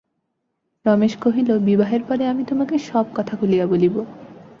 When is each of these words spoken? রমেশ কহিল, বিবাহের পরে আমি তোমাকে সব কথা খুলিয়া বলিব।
রমেশ 0.85 1.13
কহিল, 1.17 1.49
বিবাহের 1.59 2.01
পরে 2.05 2.23
আমি 2.27 2.43
তোমাকে 2.45 2.75
সব 2.89 3.05
কথা 3.13 3.33
খুলিয়া 3.35 3.65
বলিব। 3.67 3.95